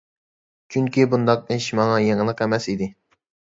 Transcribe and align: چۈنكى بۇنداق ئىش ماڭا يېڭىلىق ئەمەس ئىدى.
چۈنكى 0.75 1.05
بۇنداق 1.11 1.45
ئىش 1.57 1.69
ماڭا 1.81 2.01
يېڭىلىق 2.07 2.45
ئەمەس 2.47 2.69
ئىدى. 2.75 2.91